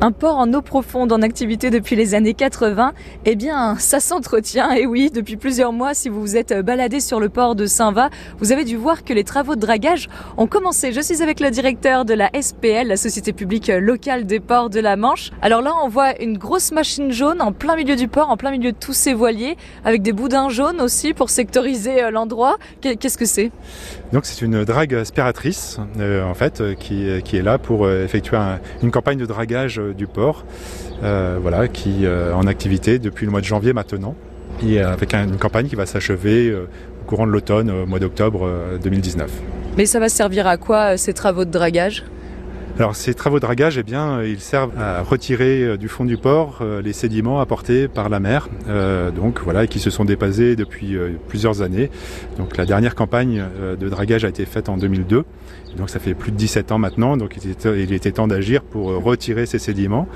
Un 0.00 0.12
port 0.12 0.36
en 0.36 0.54
eau 0.54 0.62
profonde 0.62 1.10
en 1.10 1.22
activité 1.22 1.70
depuis 1.70 1.96
les 1.96 2.14
années 2.14 2.32
80, 2.32 2.92
eh 3.24 3.34
bien, 3.34 3.74
ça 3.80 3.98
s'entretient. 3.98 4.70
Et 4.70 4.86
oui, 4.86 5.10
depuis 5.12 5.36
plusieurs 5.36 5.72
mois, 5.72 5.92
si 5.92 6.08
vous 6.08 6.20
vous 6.20 6.36
êtes 6.36 6.54
baladé 6.54 7.00
sur 7.00 7.18
le 7.18 7.28
port 7.28 7.56
de 7.56 7.66
Saint-Va, 7.66 8.08
vous 8.38 8.52
avez 8.52 8.64
dû 8.64 8.76
voir 8.76 9.02
que 9.02 9.12
les 9.12 9.24
travaux 9.24 9.56
de 9.56 9.60
dragage 9.60 10.08
ont 10.36 10.46
commencé. 10.46 10.92
Je 10.92 11.00
suis 11.00 11.20
avec 11.20 11.40
le 11.40 11.50
directeur 11.50 12.04
de 12.04 12.14
la 12.14 12.30
SPL, 12.40 12.86
la 12.86 12.96
Société 12.96 13.32
publique 13.32 13.66
locale 13.66 14.24
des 14.24 14.38
ports 14.38 14.70
de 14.70 14.78
la 14.78 14.94
Manche. 14.94 15.32
Alors 15.42 15.62
là, 15.62 15.72
on 15.82 15.88
voit 15.88 16.16
une 16.22 16.38
grosse 16.38 16.70
machine 16.70 17.10
jaune 17.10 17.42
en 17.42 17.50
plein 17.50 17.74
milieu 17.74 17.96
du 17.96 18.06
port, 18.06 18.30
en 18.30 18.36
plein 18.36 18.52
milieu 18.52 18.70
de 18.70 18.78
tous 18.78 18.92
ces 18.92 19.14
voiliers, 19.14 19.56
avec 19.84 20.02
des 20.02 20.12
boudins 20.12 20.48
jaunes 20.48 20.80
aussi 20.80 21.12
pour 21.12 21.28
sectoriser 21.28 22.04
euh, 22.04 22.12
l'endroit. 22.12 22.56
Qu'est-ce 22.82 23.18
que 23.18 23.26
c'est? 23.26 23.50
Donc 24.12 24.26
c'est 24.26 24.44
une 24.44 24.64
drague 24.64 24.94
aspiratrice, 24.94 25.80
euh, 25.98 26.22
en 26.22 26.34
fait, 26.34 26.60
euh, 26.60 26.74
qui, 26.74 27.08
est 27.08 27.42
là 27.42 27.58
pour 27.58 27.90
effectuer 27.90 28.36
un, 28.36 28.60
une 28.84 28.92
campagne 28.92 29.18
de 29.18 29.26
dragage 29.26 29.80
du 29.92 30.06
port, 30.06 30.44
euh, 31.02 31.38
voilà, 31.40 31.68
qui 31.68 32.04
est 32.04 32.06
euh, 32.06 32.34
en 32.34 32.46
activité 32.46 32.98
depuis 32.98 33.24
le 33.26 33.30
mois 33.30 33.40
de 33.40 33.46
janvier 33.46 33.72
maintenant, 33.72 34.14
et 34.62 34.80
avec 34.80 35.14
une 35.14 35.36
campagne 35.36 35.68
qui 35.68 35.76
va 35.76 35.86
s'achever 35.86 36.48
euh, 36.48 36.68
au 37.02 37.04
courant 37.06 37.26
de 37.26 37.32
l'automne, 37.32 37.70
au 37.70 37.86
mois 37.86 37.98
d'octobre 37.98 38.50
2019. 38.82 39.30
Mais 39.76 39.86
ça 39.86 40.00
va 40.00 40.08
servir 40.08 40.46
à 40.46 40.56
quoi 40.56 40.96
ces 40.96 41.12
travaux 41.12 41.44
de 41.44 41.50
dragage? 41.50 42.04
Alors 42.76 42.94
ces 42.94 43.14
travaux 43.14 43.36
de 43.36 43.40
dragage, 43.40 43.78
eh 43.78 43.82
bien, 43.82 44.22
ils 44.22 44.40
servent 44.40 44.78
à 44.78 45.02
retirer 45.02 45.76
du 45.78 45.88
fond 45.88 46.04
du 46.04 46.16
port 46.16 46.62
les 46.82 46.92
sédiments 46.92 47.40
apportés 47.40 47.88
par 47.88 48.08
la 48.08 48.20
mer, 48.20 48.48
euh, 48.68 49.10
donc 49.10 49.40
voilà, 49.42 49.66
qui 49.66 49.78
se 49.80 49.90
sont 49.90 50.04
dépassés 50.04 50.56
depuis 50.56 50.96
euh, 50.96 51.10
plusieurs 51.28 51.62
années. 51.62 51.90
Donc 52.36 52.56
la 52.56 52.66
dernière 52.66 52.94
campagne 52.94 53.44
de 53.78 53.88
dragage 53.88 54.24
a 54.24 54.28
été 54.28 54.44
faite 54.44 54.68
en 54.68 54.76
2002. 54.76 55.24
Donc 55.76 55.90
ça 55.90 55.98
fait 55.98 56.14
plus 56.14 56.32
de 56.32 56.36
17 56.36 56.72
ans 56.72 56.78
maintenant, 56.78 57.16
donc 57.16 57.36
il 57.36 57.92
était 57.92 58.12
temps 58.12 58.26
d'agir 58.26 58.62
pour 58.62 59.02
retirer 59.02 59.46
ces 59.46 59.58
sédiments 59.58 60.08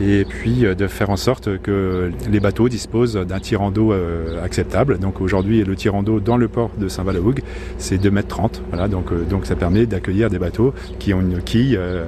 et 0.00 0.24
puis 0.24 0.64
de 0.76 0.86
faire 0.86 1.10
en 1.10 1.16
sorte 1.16 1.58
que 1.58 2.10
les 2.30 2.40
bateaux 2.40 2.68
disposent 2.68 3.14
d'un 3.14 3.40
tirant 3.40 3.70
d'eau 3.70 3.92
euh, 3.92 4.42
acceptable. 4.44 4.98
Donc 4.98 5.20
aujourd'hui, 5.20 5.64
le 5.64 5.76
tirant 5.76 6.02
d'eau 6.02 6.20
dans 6.20 6.36
le 6.36 6.48
port 6.48 6.70
de 6.78 6.88
Saint-Valahougue, 6.88 7.42
c'est 7.78 7.96
2,30 7.96 8.08
m. 8.08 8.50
Voilà, 8.70 8.88
donc, 8.88 9.12
euh, 9.12 9.24
donc 9.24 9.46
ça 9.46 9.56
permet 9.56 9.86
d'accueillir 9.86 10.30
des 10.30 10.38
bateaux 10.38 10.74
qui 10.98 11.14
ont 11.14 11.20
une 11.20 11.42
quille 11.42 11.76
euh, 11.76 12.04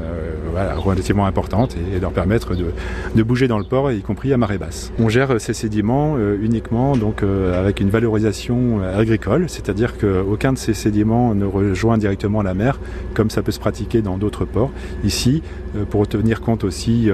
voilà, 0.52 0.74
relativement 0.74 1.26
importante 1.26 1.76
et, 1.76 1.96
et 1.96 2.00
leur 2.00 2.12
permettre 2.12 2.54
de, 2.54 2.66
de, 3.14 3.22
bouger 3.22 3.48
dans 3.48 3.58
le 3.58 3.64
port, 3.64 3.90
y 3.90 4.02
compris 4.02 4.32
à 4.32 4.36
marée 4.36 4.58
basse. 4.58 4.92
On 4.98 5.08
gère 5.08 5.40
ces 5.40 5.54
sédiments 5.54 6.14
euh, 6.16 6.36
uniquement 6.40 6.96
donc, 6.96 7.22
euh, 7.22 7.58
avec 7.58 7.80
une 7.80 7.90
valorisation 7.90 8.82
agricole, 8.82 9.48
c'est-à-dire 9.48 9.98
qu'aucun 9.98 10.52
de 10.52 10.58
ces 10.58 10.74
sédiments 10.74 11.34
ne 11.34 11.44
rejoint 11.44 11.98
directement 11.98 12.42
la 12.42 12.54
mer, 12.54 12.78
comme 13.14 13.30
ça 13.30 13.42
peut 13.42 13.52
se 13.52 13.60
pratiquer 13.60 14.02
dans 14.02 14.18
d'autres 14.18 14.44
ports. 14.44 14.70
Ici, 15.04 15.42
euh, 15.76 15.84
pour 15.84 16.06
tenir 16.06 16.40
compte 16.40 16.64
aussi 16.64 17.10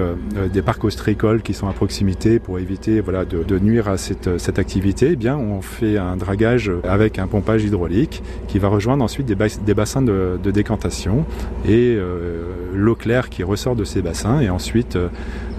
des 0.53 0.60
parcs 0.61 0.83
ostréicoles 0.83 1.41
qui 1.41 1.53
sont 1.53 1.67
à 1.67 1.73
proximité 1.73 2.39
pour 2.39 2.59
éviter 2.59 3.01
voilà, 3.01 3.25
de, 3.25 3.59
nuire 3.59 3.87
à 3.87 3.97
cette, 3.97 4.37
cette 4.39 4.59
activité, 4.59 5.09
eh 5.11 5.15
bien, 5.15 5.37
on 5.37 5.61
fait 5.61 5.97
un 5.97 6.15
dragage 6.15 6.71
avec 6.83 7.19
un 7.19 7.27
pompage 7.27 7.63
hydraulique 7.63 8.23
qui 8.47 8.59
va 8.59 8.67
rejoindre 8.67 9.03
ensuite 9.03 9.25
des, 9.25 9.35
bas 9.35 9.47
des 9.65 9.73
bassins 9.73 10.01
de, 10.01 10.37
décantation 10.51 11.25
et 11.65 11.95
euh, 11.97 12.43
l'eau 12.73 12.95
claire 12.95 13.29
qui 13.29 13.43
ressort 13.43 13.75
de 13.75 13.83
ces 13.83 14.01
bassins 14.01 14.41
et 14.41 14.49
ensuite 14.49 14.95
euh, 14.95 15.09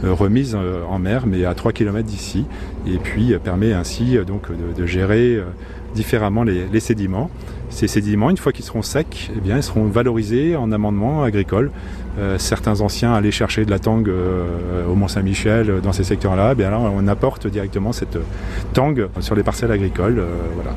remise 0.04 0.54
en 0.54 0.98
mer 0.98 1.26
mais 1.26 1.44
à 1.44 1.54
3 1.54 1.72
km 1.72 2.06
d'ici 2.06 2.44
et 2.86 2.98
puis 2.98 3.32
euh, 3.32 3.38
permet 3.38 3.72
ainsi 3.72 4.16
euh, 4.16 4.24
donc 4.24 4.48
de, 4.50 4.86
gérer 4.86 5.36
euh, 5.36 5.44
différemment 5.94 6.42
les, 6.42 6.80
sédiments. 6.80 7.30
Ces 7.72 7.88
sédiments, 7.88 8.28
une 8.28 8.36
fois 8.36 8.52
qu'ils 8.52 8.66
seront 8.66 8.82
secs, 8.82 9.30
eh 9.34 9.40
bien, 9.40 9.56
ils 9.56 9.62
seront 9.62 9.86
valorisés 9.86 10.56
en 10.56 10.70
amendement 10.72 11.24
agricole. 11.24 11.70
Euh, 12.18 12.36
certains 12.38 12.82
anciens 12.82 13.14
allaient 13.14 13.30
chercher 13.30 13.64
de 13.64 13.70
la 13.70 13.78
tangue 13.78 14.10
euh, 14.10 14.86
au 14.86 14.94
Mont-Saint-Michel, 14.94 15.80
dans 15.82 15.92
ces 15.92 16.04
secteurs-là. 16.04 16.54
Eh 16.58 16.64
on 16.64 17.08
apporte 17.08 17.46
directement 17.46 17.92
cette 17.92 18.18
tangue 18.74 19.08
sur 19.20 19.34
les 19.34 19.42
parcelles 19.42 19.72
agricoles. 19.72 20.18
Euh, 20.18 20.26
voilà. 20.54 20.76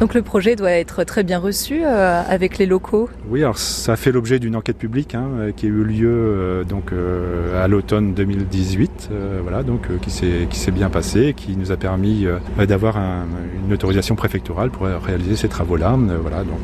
Donc 0.00 0.14
le 0.14 0.22
projet 0.22 0.56
doit 0.56 0.72
être 0.72 1.04
très 1.04 1.22
bien 1.22 1.38
reçu 1.38 1.82
euh, 1.84 2.22
avec 2.28 2.58
les 2.58 2.66
locaux. 2.66 3.08
Oui, 3.30 3.42
alors 3.42 3.58
ça 3.58 3.94
fait 3.96 4.10
l'objet 4.10 4.38
d'une 4.38 4.56
enquête 4.56 4.76
publique 4.76 5.14
hein, 5.14 5.52
qui 5.56 5.66
a 5.66 5.68
eu 5.68 5.84
lieu 5.84 6.10
euh, 6.10 6.64
donc 6.64 6.92
euh, 6.92 7.62
à 7.62 7.68
l'automne 7.68 8.12
2018, 8.12 9.10
voilà, 9.42 9.62
donc 9.62 9.82
qui 10.00 10.10
s'est 10.10 10.70
bien 10.72 10.90
passé, 10.90 11.34
qui 11.36 11.56
nous 11.56 11.70
a 11.70 11.76
permis 11.76 12.26
d'avoir 12.58 12.96
un, 12.96 13.26
une 13.66 13.72
autorisation 13.72 14.16
préfectorale 14.16 14.70
pour 14.70 14.86
réaliser 14.86 15.36
ces 15.36 15.48
travaux-là. 15.48 15.96
voilà, 16.20 16.38
donc 16.38 16.60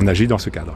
on 0.00 0.06
agit 0.06 0.26
dans 0.26 0.38
ce 0.38 0.50
cadre. 0.50 0.74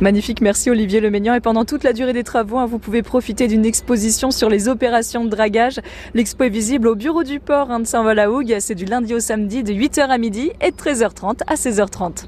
Magnifique, 0.00 0.40
merci 0.40 0.70
Olivier 0.70 1.00
Leménian. 1.00 1.34
Et 1.34 1.40
pendant 1.40 1.64
toute 1.64 1.84
la 1.84 1.92
durée 1.92 2.12
des 2.12 2.24
travaux, 2.24 2.58
hein, 2.58 2.66
vous 2.66 2.78
pouvez 2.78 3.02
profiter 3.02 3.46
d'une 3.46 3.64
exposition 3.64 4.30
sur 4.30 4.48
les 4.48 4.68
opérations 4.68 5.24
de 5.24 5.30
dragage. 5.30 5.80
L'expo 6.14 6.44
est 6.44 6.48
visible 6.48 6.88
au 6.88 6.94
bureau 6.94 7.22
du 7.22 7.40
port 7.40 7.70
hein, 7.70 7.80
de 7.80 7.86
Saint-Valahougue. 7.86 8.56
C'est 8.60 8.74
du 8.74 8.86
lundi 8.86 9.14
au 9.14 9.20
samedi 9.20 9.62
de 9.62 9.72
8h 9.72 10.08
à 10.08 10.18
midi 10.18 10.50
et 10.60 10.70
de 10.70 10.76
13h30 10.76 11.40
à 11.46 11.54
16h30. 11.54 12.22